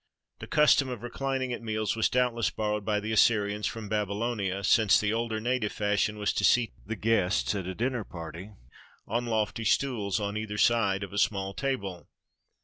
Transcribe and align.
The 0.39 0.47
custom 0.47 0.89
of 0.89 1.03
reclining 1.03 1.53
at 1.53 1.61
meals 1.61 1.95
was 1.95 2.09
doubtless 2.09 2.49
borrowed 2.49 2.83
by 2.83 2.99
the 2.99 3.11
Assyrians 3.11 3.67
from 3.67 3.87
Babylonia, 3.87 4.63
since 4.63 4.99
the 4.99 5.13
older 5.13 5.39
native 5.39 5.71
fashion 5.71 6.17
was 6.17 6.33
to 6.33 6.43
seat 6.43 6.73
the 6.83 6.95
guests 6.95 7.53
at 7.53 7.67
a 7.67 7.75
dinner 7.75 8.03
party 8.03 8.49
on 9.07 9.27
lofty 9.27 9.63
stools 9.63 10.19
on 10.19 10.37
either 10.37 10.57
side 10.57 11.03
of 11.03 11.13
a 11.13 11.19
small 11.19 11.53
table. 11.53 12.07